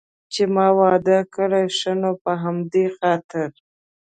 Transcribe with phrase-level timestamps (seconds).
[0.33, 3.49] چې ما واده کړی، ښه نو په همدې خاطر.